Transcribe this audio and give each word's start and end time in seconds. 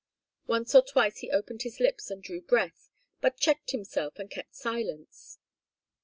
Once 0.47 0.73
or 0.73 0.81
twice 0.81 1.19
he 1.19 1.29
opened 1.29 1.61
his 1.61 1.79
lips 1.79 2.09
and 2.09 2.23
drew 2.23 2.41
breath, 2.41 2.89
but 3.21 3.37
checked 3.37 3.69
himself 3.69 4.17
and 4.17 4.31
kept 4.31 4.55
silence. 4.55 5.37